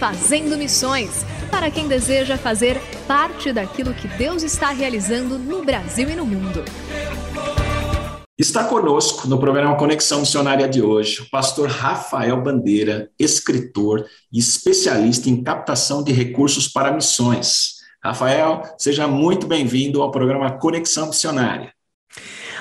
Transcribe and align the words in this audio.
Fazendo 0.00 0.56
Missões 0.56 1.26
para 1.50 1.70
quem 1.70 1.86
deseja 1.86 2.38
fazer 2.38 2.80
parte 3.06 3.52
daquilo 3.52 3.92
que 3.92 4.08
Deus 4.08 4.42
está 4.42 4.70
realizando 4.70 5.38
no 5.38 5.62
Brasil 5.62 6.08
e 6.08 6.16
no 6.16 6.24
mundo. 6.24 6.64
Está 8.38 8.64
conosco 8.64 9.28
no 9.28 9.38
programa 9.38 9.76
Conexão 9.76 10.20
Missionária 10.20 10.66
de 10.66 10.80
hoje 10.80 11.20
o 11.20 11.28
pastor 11.28 11.68
Rafael 11.68 12.42
Bandeira, 12.42 13.10
escritor 13.18 14.06
e 14.32 14.38
especialista 14.38 15.28
em 15.28 15.42
captação 15.42 16.02
de 16.02 16.12
recursos 16.12 16.66
para 16.66 16.90
missões. 16.92 17.74
Rafael, 18.02 18.62
seja 18.78 19.06
muito 19.06 19.46
bem-vindo 19.46 20.00
ao 20.00 20.10
programa 20.10 20.50
Conexão 20.50 21.08
Missionária. 21.08 21.74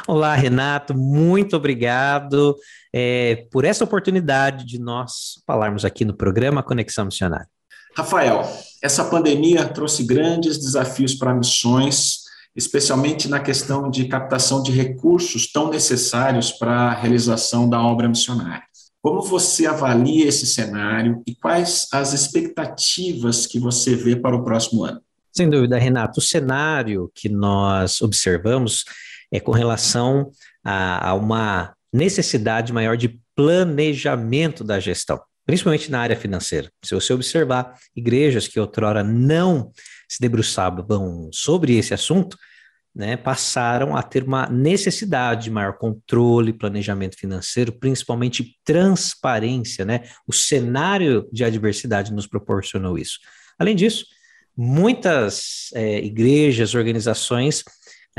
Olá, 0.06 0.36
Renato, 0.36 0.94
muito 0.94 1.56
obrigado 1.56 2.58
é, 2.94 3.48
por 3.52 3.66
essa 3.66 3.84
oportunidade 3.84 4.66
de 4.66 4.80
nós 4.80 5.42
falarmos 5.46 5.86
aqui 5.86 6.04
no 6.04 6.14
programa 6.14 6.64
Conexão 6.64 7.06
Missionária. 7.06 7.48
Rafael, 7.96 8.48
essa 8.82 9.04
pandemia 9.04 9.66
trouxe 9.68 10.04
grandes 10.04 10.58
desafios 10.58 11.16
para 11.16 11.34
missões, 11.34 12.20
especialmente 12.56 13.28
na 13.28 13.40
questão 13.40 13.90
de 13.90 14.08
captação 14.08 14.62
de 14.62 14.72
recursos 14.72 15.52
tão 15.52 15.70
necessários 15.70 16.52
para 16.52 16.72
a 16.72 16.94
realização 16.94 17.70
da 17.70 17.82
obra 17.82 18.08
missionária. 18.08 18.64
Como 19.02 19.22
você 19.22 19.66
avalia 19.66 20.28
esse 20.28 20.46
cenário 20.46 21.24
e 21.26 21.34
quais 21.34 21.88
as 21.94 22.14
expectativas 22.14 23.46
que 23.46 23.60
você 23.60 23.96
vê 23.96 24.16
para 24.16 24.36
o 24.36 24.44
próximo 24.44 24.84
ano? 24.84 25.02
Sem 25.32 25.50
dúvida, 25.50 25.78
Renato, 25.78 26.20
o 26.20 26.24
cenário 26.24 27.10
que 27.16 27.30
nós 27.30 28.02
observamos 28.02 28.84
é 29.32 29.40
com 29.40 29.52
relação 29.52 30.32
a, 30.64 31.10
a 31.10 31.14
uma 31.14 31.74
necessidade 31.92 32.72
maior 32.72 32.96
de 32.96 33.20
planejamento 33.36 34.64
da 34.64 34.80
gestão, 34.80 35.20
principalmente 35.46 35.90
na 35.90 36.00
área 36.00 36.16
financeira. 36.16 36.70
Se 36.84 36.94
você 36.94 37.14
observar 37.14 37.76
igrejas 37.96 38.48
que 38.48 38.60
outrora 38.60 39.04
não 39.04 39.72
se 40.08 40.20
debruçavam 40.20 41.30
sobre 41.32 41.78
esse 41.78 41.94
assunto, 41.94 42.38
né, 42.96 43.16
passaram 43.16 43.96
a 43.96 44.02
ter 44.02 44.24
uma 44.24 44.48
necessidade 44.50 45.44
de 45.46 45.52
maior 45.52 45.78
controle, 45.78 46.52
planejamento 46.52 47.18
financeiro, 47.18 47.72
principalmente 47.72 48.58
transparência, 48.64 49.86
né? 49.86 50.04
O 50.28 50.34
cenário 50.34 51.30
de 51.32 51.44
adversidade 51.44 52.12
nos 52.12 52.28
proporcionou 52.28 52.98
isso. 52.98 53.20
Além 53.58 53.76
disso, 53.76 54.06
muitas 54.58 55.70
é, 55.74 56.00
igrejas, 56.00 56.76
organizações 56.76 57.64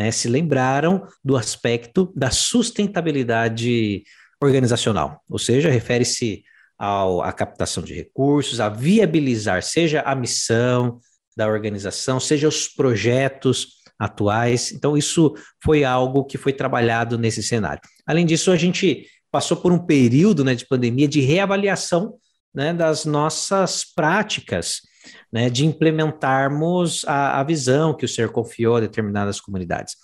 né, 0.00 0.11
se 0.11 0.28
lembraram 0.28 1.06
do 1.22 1.37
aspecto 1.37 2.11
da 2.16 2.31
sustentabilidade 2.31 4.03
organizacional, 4.43 5.21
ou 5.28 5.38
seja, 5.38 5.69
refere-se 5.69 6.43
à 6.78 7.31
captação 7.34 7.83
de 7.83 7.93
recursos, 7.93 8.61
a 8.61 8.71
viabilizar, 8.71 9.62
seja 9.62 10.00
a 10.00 10.15
missão 10.15 10.99
da 11.37 11.47
organização, 11.47 12.19
seja 12.19 12.49
os 12.49 12.66
projetos 12.66 13.75
atuais. 13.99 14.72
Então, 14.72 14.97
isso 14.97 15.34
foi 15.62 15.84
algo 15.84 16.25
que 16.25 16.38
foi 16.38 16.55
trabalhado 16.55 17.19
nesse 17.19 17.43
cenário. 17.43 17.82
Além 18.06 18.25
disso, 18.25 18.50
a 18.50 18.56
gente 18.56 19.06
passou 19.31 19.59
por 19.59 19.71
um 19.71 19.84
período 19.84 20.43
né, 20.43 20.55
de 20.55 20.67
pandemia 20.67 21.06
de 21.06 21.21
reavaliação 21.21 22.15
né, 22.55 22.72
das 22.72 23.05
nossas 23.05 23.84
práticas 23.84 24.81
né, 25.33 25.50
de 25.50 25.66
implementarmos 25.66 27.05
a, 27.06 27.41
a 27.41 27.44
visão 27.44 27.94
que 27.94 28.05
o 28.05 28.09
Senhor 28.09 28.31
confiou 28.31 28.77
a 28.77 28.81
determinadas 28.81 29.41
comunidades. 29.41 29.97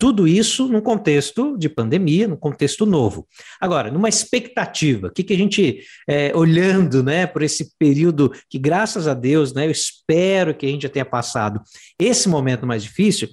Tudo 0.00 0.28
isso 0.28 0.68
num 0.68 0.80
contexto 0.80 1.58
de 1.58 1.68
pandemia, 1.68 2.28
num 2.28 2.36
contexto 2.36 2.86
novo. 2.86 3.26
Agora, 3.60 3.90
numa 3.90 4.08
expectativa, 4.08 5.08
o 5.08 5.10
que, 5.10 5.24
que 5.24 5.34
a 5.34 5.36
gente, 5.36 5.80
é, 6.08 6.30
olhando 6.36 7.02
né, 7.02 7.26
por 7.26 7.42
esse 7.42 7.76
período 7.76 8.32
que, 8.48 8.60
graças 8.60 9.08
a 9.08 9.14
Deus, 9.14 9.52
né, 9.52 9.66
eu 9.66 9.72
espero 9.72 10.54
que 10.54 10.66
a 10.66 10.68
gente 10.68 10.82
já 10.82 10.88
tenha 10.88 11.04
passado 11.04 11.60
esse 11.98 12.28
momento 12.28 12.64
mais 12.64 12.84
difícil, 12.84 13.28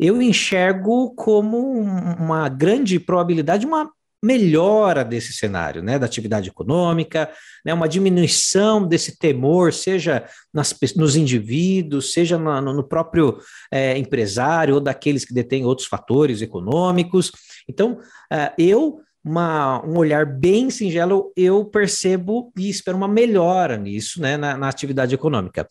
eu 0.00 0.20
enxergo 0.22 1.14
como 1.14 1.58
uma 1.58 2.48
grande 2.48 2.98
probabilidade, 2.98 3.66
uma 3.66 3.90
melhora 4.22 5.04
desse 5.04 5.32
cenário, 5.32 5.82
né, 5.82 5.98
da 5.98 6.06
atividade 6.06 6.48
econômica, 6.48 7.30
né, 7.64 7.72
uma 7.72 7.88
diminuição 7.88 8.86
desse 8.86 9.18
temor, 9.18 9.72
seja 9.72 10.24
nas, 10.52 10.74
nos 10.96 11.16
indivíduos, 11.16 12.12
seja 12.12 12.38
no, 12.38 12.84
próprio 12.84 13.38
é, 13.70 13.96
empresário 13.96 14.74
ou 14.74 14.80
daqueles 14.80 15.24
que 15.24 15.34
detêm 15.34 15.64
outros 15.64 15.86
fatores 15.86 16.42
econômicos. 16.42 17.30
Então, 17.68 17.98
é, 18.32 18.52
eu 18.58 19.00
uma, 19.26 19.84
um 19.84 19.98
olhar 19.98 20.24
bem 20.24 20.70
singelo, 20.70 21.32
eu 21.36 21.64
percebo 21.64 22.52
e 22.56 22.70
espero 22.70 22.96
uma 22.96 23.08
melhora 23.08 23.76
nisso, 23.76 24.20
né, 24.20 24.36
na, 24.36 24.56
na 24.56 24.68
atividade 24.68 25.16
econômica. 25.16 25.66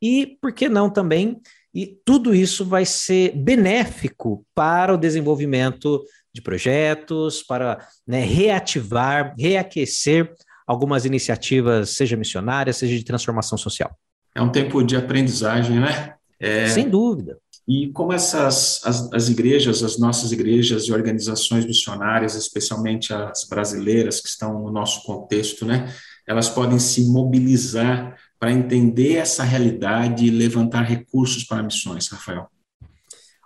E 0.00 0.36
por 0.42 0.52
que 0.52 0.68
não 0.68 0.90
também? 0.90 1.40
E 1.74 1.86
tudo 2.04 2.34
isso 2.34 2.66
vai 2.66 2.84
ser 2.84 3.32
benéfico 3.34 4.44
para 4.54 4.92
o 4.92 4.98
desenvolvimento 4.98 6.04
de 6.38 6.42
projetos, 6.42 7.42
para 7.42 7.86
né, 8.06 8.20
reativar, 8.20 9.34
reaquecer 9.38 10.32
algumas 10.66 11.04
iniciativas, 11.04 11.90
seja 11.90 12.16
missionárias, 12.16 12.76
seja 12.76 12.96
de 12.96 13.04
transformação 13.04 13.58
social. 13.58 13.90
É 14.34 14.40
um 14.40 14.50
tempo 14.50 14.82
de 14.82 14.96
aprendizagem, 14.96 15.80
né? 15.80 16.14
É... 16.38 16.68
Sem 16.68 16.88
dúvida. 16.88 17.38
E 17.66 17.88
como 17.88 18.12
essas 18.12 18.80
as, 18.84 19.12
as 19.12 19.28
igrejas, 19.28 19.82
as 19.82 19.98
nossas 19.98 20.32
igrejas 20.32 20.84
e 20.84 20.92
organizações 20.92 21.66
missionárias, 21.66 22.34
especialmente 22.34 23.12
as 23.12 23.44
brasileiras 23.44 24.20
que 24.20 24.28
estão 24.28 24.62
no 24.62 24.70
nosso 24.70 25.02
contexto, 25.02 25.66
né, 25.66 25.92
elas 26.26 26.48
podem 26.48 26.78
se 26.78 27.10
mobilizar 27.10 28.16
para 28.38 28.52
entender 28.52 29.16
essa 29.16 29.42
realidade 29.42 30.24
e 30.24 30.30
levantar 30.30 30.82
recursos 30.82 31.44
para 31.44 31.62
missões, 31.62 32.08
Rafael? 32.08 32.48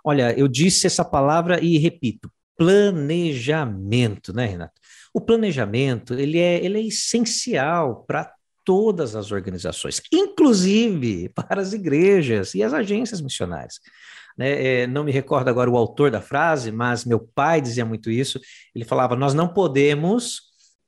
Olha, 0.05 0.37
eu 0.37 0.47
disse 0.47 0.85
essa 0.85 1.03
palavra 1.03 1.61
e 1.61 1.77
repito, 1.77 2.29
planejamento, 2.65 4.33
né, 4.33 4.45
Renato? 4.45 4.79
O 5.13 5.21
planejamento 5.21 6.13
ele 6.13 6.39
é, 6.39 6.63
ele 6.63 6.79
é 6.79 6.83
essencial 6.83 8.03
para 8.07 8.31
todas 8.65 9.15
as 9.15 9.31
organizações, 9.31 10.01
inclusive 10.11 11.29
para 11.29 11.61
as 11.61 11.73
igrejas 11.73 12.55
e 12.55 12.63
as 12.63 12.73
agências 12.73 13.21
missionárias. 13.21 13.79
Né, 14.37 14.81
é, 14.81 14.87
não 14.87 15.03
me 15.03 15.11
recordo 15.11 15.49
agora 15.49 15.69
o 15.69 15.77
autor 15.77 16.09
da 16.09 16.21
frase, 16.21 16.71
mas 16.71 17.05
meu 17.05 17.19
pai 17.19 17.61
dizia 17.61 17.85
muito 17.85 18.09
isso. 18.09 18.39
Ele 18.73 18.85
falava: 18.85 19.15
Nós 19.15 19.33
não 19.33 19.47
podemos 19.47 20.41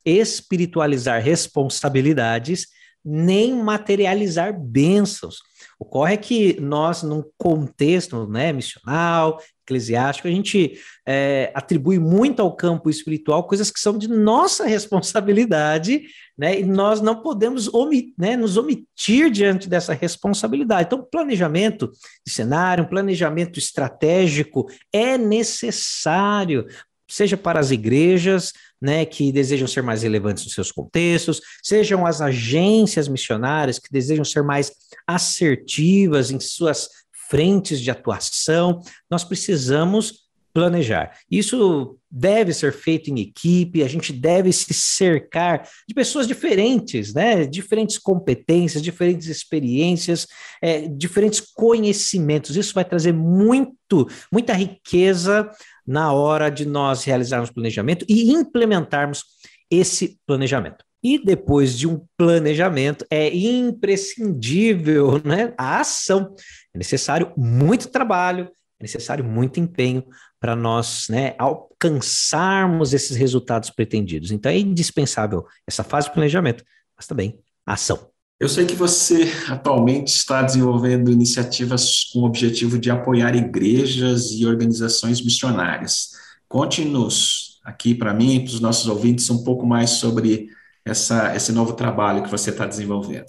espiritualizar 0.04 1.22
responsabilidades 1.22 2.68
nem 3.06 3.54
materializar 3.54 4.60
bênçãos. 4.60 5.38
Ocorre 5.80 6.18
que 6.18 6.60
nós, 6.60 7.04
num 7.04 7.24
contexto 7.38 8.28
né, 8.28 8.52
missional, 8.52 9.40
eclesiástico, 9.66 10.28
a 10.28 10.32
gente 10.32 10.80
é, 11.06 11.52
atribui 11.54 12.00
muito 12.00 12.42
ao 12.42 12.56
campo 12.56 12.90
espiritual 12.90 13.44
coisas 13.48 13.72
que 13.72 13.80
são 13.80 13.98
de 13.98 14.08
nossa 14.08 14.66
responsabilidade, 14.68 16.04
né? 16.38 16.60
E 16.60 16.64
nós 16.64 17.02
não 17.02 17.22
podemos 17.22 17.74
omit, 17.74 18.14
né, 18.18 18.38
nos 18.38 18.58
omitir 18.58 19.32
diante 19.32 19.68
dessa 19.68 19.94
responsabilidade. 19.94 20.88
Então, 20.88 21.08
planejamento 21.10 21.92
de 22.26 22.32
cenário, 22.32 22.88
planejamento 22.88 23.58
estratégico 23.58 24.68
é 24.94 25.18
necessário 25.18 26.66
seja 27.08 27.38
para 27.38 27.60
as 27.60 27.72
igrejas, 27.72 28.52
né, 28.82 29.06
que 29.06 29.32
desejam 29.32 29.68
ser 29.68 29.82
mais 29.82 30.04
relevantes 30.04 30.44
nos 30.44 30.54
seus 30.54 30.72
contextos, 30.72 31.42
sejam 31.64 32.06
as 32.06 32.22
agências 32.22 33.08
missionárias 33.08 33.80
que 33.80 33.92
desejam 33.92 34.26
ser 34.26 34.44
mais 34.44 34.72
assertivas 35.08 36.32
em 36.32 36.40
suas 36.40 36.90
frentes 37.30 37.82
de 37.82 37.92
atuação, 37.92 38.82
nós 39.10 39.24
precisamos 39.24 40.26
planejar. 40.56 41.12
Isso 41.30 42.00
deve 42.10 42.54
ser 42.54 42.72
feito 42.72 43.10
em 43.12 43.20
equipe, 43.20 43.84
a 43.84 43.90
gente 43.90 44.14
deve 44.14 44.54
se 44.54 44.74
cercar 44.74 45.68
de 45.86 45.94
pessoas 45.94 46.26
diferentes, 46.26 47.14
né? 47.14 47.46
Diferentes 47.46 47.98
competências, 47.98 48.82
diferentes 48.82 49.28
experiências, 49.28 50.26
é, 50.62 50.88
diferentes 50.88 51.42
conhecimentos. 51.42 52.56
Isso 52.56 52.74
vai 52.74 52.86
trazer 52.86 53.12
muito, 53.12 54.08
muita 54.32 54.54
riqueza 54.54 55.52
na 55.86 56.14
hora 56.14 56.50
de 56.50 56.66
nós 56.66 57.04
realizarmos 57.04 57.52
planejamento 57.52 58.06
e 58.08 58.32
implementarmos 58.32 59.26
esse 59.70 60.18
planejamento. 60.26 60.85
E 61.06 61.24
depois 61.24 61.78
de 61.78 61.88
um 61.88 62.04
planejamento, 62.18 63.06
é 63.12 63.32
imprescindível 63.32 65.22
né, 65.24 65.54
a 65.56 65.80
ação. 65.80 66.34
É 66.74 66.80
necessário 66.80 67.32
muito 67.38 67.90
trabalho, 67.90 68.50
é 68.80 68.84
necessário 68.84 69.24
muito 69.24 69.60
empenho 69.60 70.04
para 70.40 70.56
nós 70.56 71.06
né, 71.08 71.36
alcançarmos 71.38 72.92
esses 72.92 73.16
resultados 73.16 73.70
pretendidos. 73.70 74.32
Então 74.32 74.52
é 74.52 74.58
indispensável 74.58 75.46
essa 75.68 75.84
fase 75.84 76.08
de 76.08 76.16
planejamento, 76.16 76.64
mas 76.98 77.06
também 77.06 77.38
a 77.68 77.74
ação. 77.74 78.10
Eu 78.40 78.50
sei 78.50 78.66
que 78.66 78.74
você 78.74 79.32
atualmente 79.48 80.08
está 80.08 80.42
desenvolvendo 80.42 81.12
iniciativas 81.12 82.06
com 82.06 82.22
o 82.22 82.26
objetivo 82.26 82.80
de 82.80 82.90
apoiar 82.90 83.36
igrejas 83.36 84.32
e 84.32 84.44
organizações 84.44 85.24
missionárias. 85.24 86.14
Conte-nos 86.48 87.60
aqui 87.64 87.94
para 87.94 88.12
mim 88.12 88.38
e 88.38 88.40
para 88.40 88.54
os 88.56 88.60
nossos 88.60 88.88
ouvintes 88.88 89.30
um 89.30 89.44
pouco 89.44 89.68
mais 89.68 89.92
sobre 89.92 90.50
essa, 90.86 91.36
esse 91.36 91.52
novo 91.52 91.74
trabalho 91.74 92.24
que 92.24 92.30
você 92.30 92.52
está 92.52 92.66
desenvolvendo. 92.66 93.28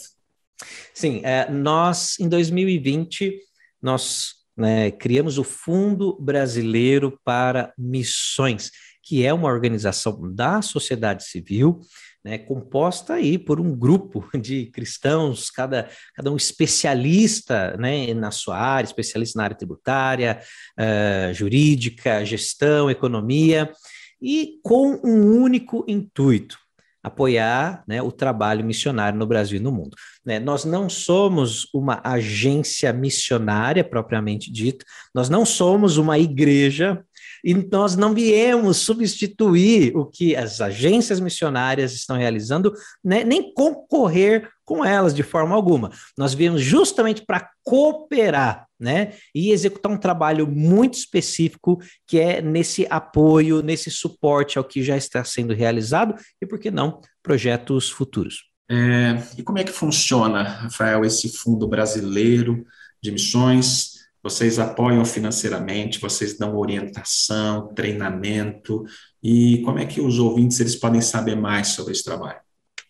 Sim, 0.94 1.20
é, 1.24 1.50
nós 1.50 2.18
em 2.20 2.28
2020 2.28 3.38
nós 3.82 4.34
né, 4.56 4.90
criamos 4.90 5.38
o 5.38 5.44
Fundo 5.44 6.18
Brasileiro 6.20 7.18
para 7.24 7.72
Missões, 7.76 8.70
que 9.02 9.24
é 9.24 9.32
uma 9.32 9.48
organização 9.48 10.32
da 10.32 10.62
sociedade 10.62 11.24
civil 11.24 11.80
né, 12.26 12.38
composta 12.38 13.14
aí 13.14 13.38
por 13.38 13.60
um 13.60 13.72
grupo 13.72 14.28
de 14.36 14.66
cristãos, 14.66 15.48
cada, 15.48 15.88
cada 16.12 16.32
um 16.32 16.36
especialista 16.36 17.76
né, 17.76 18.12
na 18.14 18.32
sua 18.32 18.58
área, 18.58 18.84
especialista 18.84 19.38
na 19.38 19.44
área 19.44 19.56
tributária, 19.56 20.40
uh, 20.76 21.32
jurídica, 21.32 22.24
gestão, 22.24 22.90
economia, 22.90 23.70
e 24.20 24.58
com 24.60 25.00
um 25.04 25.40
único 25.40 25.84
intuito, 25.86 26.58
apoiar 27.06 27.84
né, 27.86 28.02
o 28.02 28.10
trabalho 28.10 28.64
missionário 28.64 29.16
no 29.16 29.28
Brasil 29.28 29.60
e 29.60 29.62
no 29.62 29.70
mundo. 29.70 29.96
Né, 30.24 30.40
nós 30.40 30.64
não 30.64 30.88
somos 30.88 31.68
uma 31.72 32.00
agência 32.02 32.92
missionária 32.92 33.84
propriamente 33.84 34.50
dita, 34.50 34.84
nós 35.14 35.28
não 35.28 35.46
somos 35.46 35.98
uma 35.98 36.18
igreja 36.18 37.00
e 37.44 37.54
nós 37.54 37.96
não 37.96 38.14
viemos 38.14 38.78
substituir 38.78 39.96
o 39.96 40.04
que 40.06 40.34
as 40.36 40.60
agências 40.60 41.20
missionárias 41.20 41.92
estão 41.92 42.16
realizando, 42.16 42.72
né, 43.04 43.24
nem 43.24 43.52
concorrer 43.52 44.48
com 44.64 44.84
elas 44.84 45.14
de 45.14 45.22
forma 45.22 45.54
alguma. 45.54 45.90
Nós 46.18 46.34
viemos 46.34 46.60
justamente 46.60 47.24
para 47.24 47.48
cooperar, 47.62 48.66
né, 48.78 49.14
e 49.34 49.50
executar 49.52 49.90
um 49.90 49.96
trabalho 49.96 50.46
muito 50.46 50.94
específico 50.94 51.80
que 52.06 52.18
é 52.18 52.42
nesse 52.42 52.86
apoio, 52.90 53.62
nesse 53.62 53.90
suporte 53.90 54.58
ao 54.58 54.64
que 54.64 54.82
já 54.82 54.96
está 54.96 55.24
sendo 55.24 55.54
realizado 55.54 56.14
e, 56.42 56.46
por 56.46 56.58
que 56.58 56.70
não, 56.70 57.00
projetos 57.22 57.88
futuros. 57.90 58.44
É, 58.68 59.22
e 59.38 59.42
como 59.42 59.58
é 59.58 59.64
que 59.64 59.72
funciona, 59.72 60.42
Rafael, 60.42 61.04
esse 61.04 61.28
fundo 61.28 61.68
brasileiro 61.68 62.64
de 63.00 63.12
missões? 63.12 63.95
Vocês 64.26 64.58
apoiam 64.58 65.04
financeiramente, 65.04 66.00
vocês 66.00 66.36
dão 66.36 66.56
orientação, 66.56 67.72
treinamento, 67.72 68.84
e 69.22 69.58
como 69.58 69.78
é 69.78 69.86
que 69.86 70.00
os 70.00 70.18
ouvintes 70.18 70.58
eles 70.58 70.74
podem 70.74 71.00
saber 71.00 71.36
mais 71.36 71.68
sobre 71.68 71.92
esse 71.92 72.02
trabalho? 72.02 72.40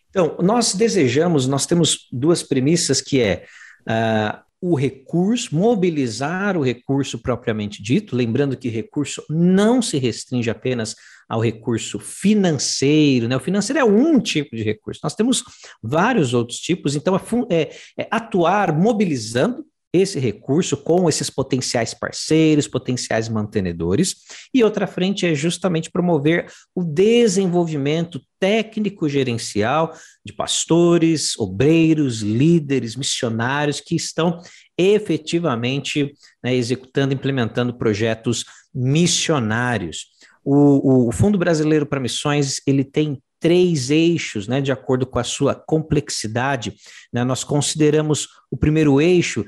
Então, 0.09 0.39
nós 0.41 0.75
desejamos, 0.75 1.47
nós 1.47 1.67
temos 1.67 2.09
duas 2.11 2.43
premissas 2.43 3.03
que 3.03 3.21
é 3.21 3.45
uh, 3.83 4.41
o 4.63 4.75
recurso, 4.75 5.55
mobilizar 5.55 6.57
o 6.57 6.65
recurso 6.65 7.19
propriamente 7.19 7.83
dito, 7.83 8.17
lembrando 8.17 8.57
que 8.57 8.71
recurso 8.71 9.23
não 9.29 9.83
se 9.83 9.99
restringe 9.99 10.49
apenas 10.49 10.97
ao 11.29 11.43
recurso 11.43 11.99
financeiro, 11.99 13.29
né? 13.29 13.37
O 13.37 13.41
financeiro 13.41 13.79
é 13.79 13.85
um 13.85 14.19
tipo 14.19 14.57
de 14.57 14.63
recurso, 14.63 15.01
nós 15.05 15.15
temos 15.15 15.45
vários 15.83 16.33
outros 16.33 16.61
tipos, 16.61 16.97
então 16.97 17.15
é, 17.51 17.77
é, 17.99 18.09
atuar 18.11 18.73
mobilizando 18.73 19.67
esse 19.97 20.19
recurso 20.19 20.77
com 20.77 21.09
esses 21.09 21.31
potenciais 21.31 21.95
parceiros, 21.95 22.69
potenciais 22.69 23.29
mantenedores, 23.29 24.17
e 24.53 24.63
outra 24.63 24.87
frente 24.87 25.27
é 25.27 25.35
justamente 25.35 25.91
promover 25.91 26.51
o 26.75 26.83
desenvolvimento 26.85 28.21
técnico-gerencial 28.39 29.93
de 30.25 30.33
pastores, 30.33 31.39
obreiros, 31.39 32.21
líderes, 32.21 32.97
missionários 32.97 33.81
que 33.81 33.97
estão 33.97 34.41
efetivamente 34.79 36.13
né, 36.43 36.55
executando, 36.55 37.15
implementando 37.15 37.77
projetos 37.77 38.45
missionários. 38.75 40.07
O, 40.45 41.09
o 41.09 41.13
Fundo 41.13 41.39
Brasileiro 41.39 41.87
para 41.87 41.99
Missões 41.99 42.61
ele 42.67 42.85
tem 42.85 43.21
três 43.41 43.91
eixos, 43.91 44.49
né, 44.49 44.61
de 44.61 44.73
acordo 44.73 45.07
com 45.07 45.19
a 45.19 45.25
sua 45.25 45.55
complexidade. 45.55 46.75
Né, 47.13 47.25
nós 47.25 47.45
consideramos 47.45 48.29
o 48.51 48.57
primeiro 48.57 49.01
eixo 49.01 49.45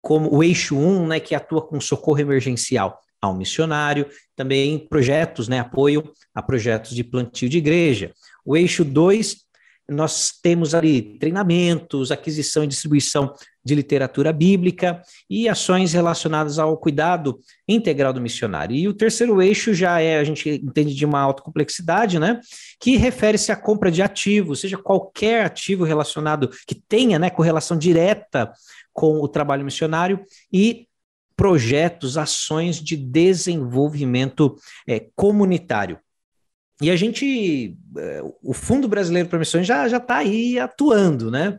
como 0.00 0.34
o 0.34 0.42
eixo 0.42 0.76
1, 0.76 1.06
né, 1.06 1.20
que 1.20 1.34
atua 1.34 1.62
com 1.62 1.80
socorro 1.80 2.18
emergencial 2.18 3.00
ao 3.20 3.36
missionário, 3.36 4.06
também 4.34 4.78
projetos, 4.78 5.46
né, 5.46 5.58
apoio 5.58 6.10
a 6.34 6.42
projetos 6.42 6.94
de 6.94 7.04
plantio 7.04 7.48
de 7.48 7.58
igreja. 7.58 8.12
O 8.44 8.56
eixo 8.56 8.84
2, 8.84 9.36
nós 9.88 10.32
temos 10.42 10.74
ali 10.74 11.18
treinamentos, 11.18 12.10
aquisição 12.10 12.64
e 12.64 12.66
distribuição 12.66 13.34
de 13.64 13.74
literatura 13.74 14.32
bíblica 14.32 15.02
e 15.28 15.48
ações 15.48 15.92
relacionadas 15.92 16.58
ao 16.58 16.76
cuidado 16.76 17.38
integral 17.68 18.12
do 18.12 18.20
missionário. 18.20 18.74
E 18.74 18.88
o 18.88 18.94
terceiro 18.94 19.40
eixo 19.42 19.74
já 19.74 20.00
é, 20.00 20.18
a 20.18 20.24
gente 20.24 20.48
entende 20.48 20.94
de 20.94 21.04
uma 21.04 21.20
alta 21.20 21.42
complexidade, 21.42 22.18
né, 22.18 22.40
que 22.80 22.96
refere-se 22.96 23.52
à 23.52 23.56
compra 23.56 23.90
de 23.90 24.02
ativos, 24.02 24.60
seja 24.60 24.78
qualquer 24.78 25.44
ativo 25.44 25.84
relacionado 25.84 26.50
que 26.66 26.74
tenha, 26.74 27.18
né, 27.18 27.30
correlação 27.30 27.76
direta 27.76 28.50
com 28.92 29.20
o 29.20 29.28
trabalho 29.28 29.64
missionário 29.64 30.24
e 30.52 30.86
projetos, 31.36 32.18
ações 32.18 32.76
de 32.76 32.96
desenvolvimento 32.96 34.56
é, 34.86 35.06
comunitário. 35.16 35.98
E 36.82 36.90
a 36.90 36.96
gente, 36.96 37.76
é, 37.96 38.22
o 38.42 38.54
Fundo 38.54 38.88
Brasileiro 38.88 39.28
para 39.28 39.38
Missões 39.38 39.66
já 39.66 39.86
está 39.86 40.16
aí 40.16 40.58
atuando, 40.58 41.30
né? 41.30 41.58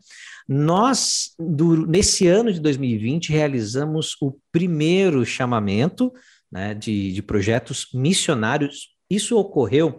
Nós, 0.54 1.30
do, 1.40 1.88
nesse 1.88 2.28
ano 2.28 2.52
de 2.52 2.60
2020, 2.60 3.32
realizamos 3.32 4.18
o 4.22 4.38
primeiro 4.52 5.26
chamamento 5.26 6.12
né, 6.52 6.74
de, 6.74 7.14
de 7.14 7.22
projetos 7.22 7.88
missionários. 7.94 8.90
Isso 9.10 9.38
ocorreu 9.38 9.98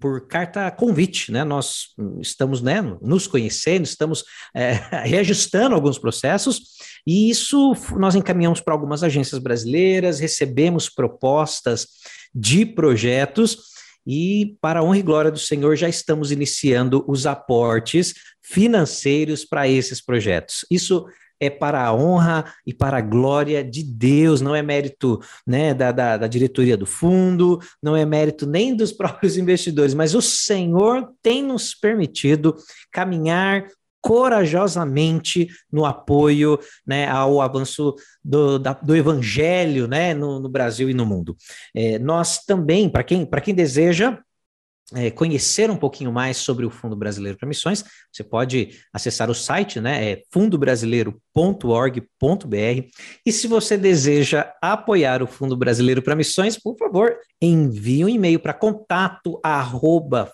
por 0.00 0.28
carta 0.28 0.70
convite, 0.70 1.30
né? 1.30 1.44
Nós 1.44 1.88
estamos 2.22 2.62
né, 2.62 2.80
nos 3.02 3.26
conhecendo, 3.26 3.84
estamos 3.84 4.24
é, 4.54 4.72
reajustando 5.04 5.74
alguns 5.74 5.98
processos, 5.98 6.62
e 7.06 7.28
isso 7.28 7.74
nós 7.98 8.14
encaminhamos 8.14 8.62
para 8.62 8.72
algumas 8.72 9.02
agências 9.02 9.38
brasileiras, 9.38 10.20
recebemos 10.20 10.88
propostas 10.88 11.86
de 12.34 12.64
projetos, 12.64 13.75
e 14.06 14.56
para 14.60 14.80
a 14.80 14.82
honra 14.82 14.98
e 14.98 15.02
glória 15.02 15.30
do 15.30 15.38
Senhor, 15.38 15.76
já 15.76 15.88
estamos 15.88 16.30
iniciando 16.30 17.04
os 17.08 17.26
aportes 17.26 18.14
financeiros 18.42 19.44
para 19.44 19.68
esses 19.68 20.00
projetos. 20.00 20.64
Isso 20.70 21.06
é 21.40 21.50
para 21.50 21.84
a 21.84 21.94
honra 21.94 22.52
e 22.66 22.72
para 22.72 22.98
a 22.98 23.02
glória 23.02 23.62
de 23.62 23.82
Deus, 23.82 24.40
não 24.40 24.54
é 24.54 24.62
mérito 24.62 25.20
né, 25.46 25.74
da, 25.74 25.92
da, 25.92 26.16
da, 26.16 26.26
diretoria 26.26 26.76
do 26.76 26.86
fundo, 26.86 27.60
não 27.82 27.94
é 27.94 28.06
mérito 28.06 28.46
nem 28.46 28.74
dos 28.74 28.92
próprios 28.94 29.36
investidores, 29.36 29.94
mas 29.94 30.14
o 30.14 30.22
Senhor 30.22 31.12
tem 31.22 31.42
nos 31.42 31.74
permitido 31.74 32.56
caminhar 32.90 33.66
corajosamente 34.06 35.48
no 35.70 35.84
apoio 35.84 36.60
né, 36.86 37.08
ao 37.08 37.40
avanço 37.40 37.92
do, 38.24 38.56
da, 38.56 38.72
do 38.72 38.94
evangelho 38.94 39.88
né, 39.88 40.14
no, 40.14 40.38
no, 40.38 40.48
Brasil 40.48 40.88
e 40.88 40.94
no 40.94 41.04
mundo. 41.04 41.36
É, 41.74 41.98
nós 41.98 42.44
também, 42.44 42.88
para 42.88 43.02
quem, 43.02 43.28
quem 43.42 43.52
deseja, 43.52 44.16
é, 44.94 45.10
conhecer 45.10 45.68
um 45.72 45.76
pouquinho 45.76 46.12
mais 46.12 46.36
sobre 46.36 46.64
o 46.64 46.70
Fundo 46.70 46.94
Brasileiro 46.94 47.36
para 47.36 47.48
Missões, 47.48 47.84
você 48.12 48.22
pode 48.22 48.78
acessar 48.92 49.28
o 49.28 49.34
site, 49.34 49.80
né? 49.80 50.12
É 50.12 50.22
fundobrasileiro.org.br. 50.30 52.88
E 53.26 53.32
se 53.32 53.48
você 53.48 53.76
deseja 53.76 54.52
apoiar 54.62 55.20
o 55.20 55.26
Fundo 55.26 55.56
Brasileiro 55.56 56.00
para 56.00 56.14
Missões, 56.14 56.56
por 56.56 56.76
favor, 56.78 57.16
envie 57.42 58.04
um 58.04 58.08
e-mail 58.08 58.38
para 58.38 58.54
contato 58.54 59.40
arroba 59.42 60.30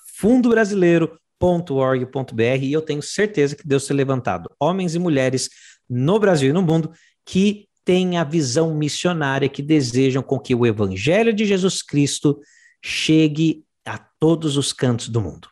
fundobrasileiro.org.br 1.43 2.63
e 2.63 2.73
eu 2.73 2.81
tenho 2.81 3.03
certeza 3.03 3.57
que 3.57 3.67
Deus 3.67 3.85
tem 3.85 3.97
levantado 3.97 4.49
homens 4.61 4.95
e 4.95 4.99
mulheres 4.99 5.51
no 5.91 6.19
Brasil 6.21 6.51
e 6.51 6.53
no 6.53 6.63
mundo 6.63 6.93
que 7.27 7.67
têm 7.85 8.17
a 8.17 8.23
visão 8.23 8.73
missionária, 8.75 9.49
que 9.49 9.61
desejam 9.61 10.23
com 10.23 10.39
que 10.39 10.55
o 10.55 10.65
Evangelho 10.65 11.33
de 11.33 11.45
Jesus 11.45 11.83
Cristo 11.83 12.39
chegue 12.81 13.65
a 13.85 13.99
todos 13.99 14.57
os 14.57 14.73
cantos 14.73 15.09
do 15.09 15.21
mundo. 15.21 15.49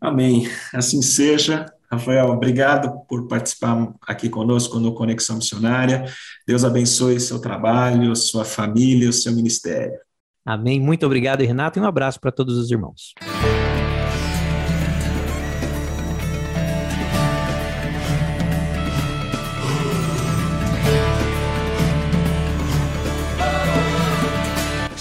Amém. 0.00 0.48
Assim 0.74 1.00
seja. 1.00 1.66
Rafael, 1.90 2.26
obrigado 2.26 3.06
por 3.08 3.28
participar 3.28 3.94
aqui 4.02 4.28
conosco 4.28 4.78
no 4.78 4.94
Conexão 4.94 5.36
Missionária. 5.36 6.04
Deus 6.46 6.64
abençoe 6.64 7.20
seu 7.20 7.40
trabalho, 7.40 8.14
sua 8.14 8.44
família, 8.44 9.08
o 9.08 9.12
seu 9.12 9.32
ministério. 9.32 9.98
Amém. 10.44 10.80
Muito 10.80 11.06
obrigado, 11.06 11.40
Renato, 11.40 11.78
e 11.78 11.82
um 11.82 11.86
abraço 11.86 12.20
para 12.20 12.32
todos 12.32 12.58
os 12.58 12.70
irmãos. 12.70 13.14